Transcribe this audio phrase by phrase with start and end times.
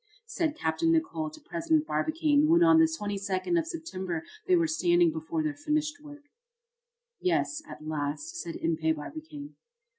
[0.25, 0.81] said Capt.
[0.81, 5.53] Nicholl to President Barbicane, when on the 22d of September they were standing before their
[5.53, 6.23] finished work.
[7.19, 9.53] "Yes, at last," said Impey Barbicane.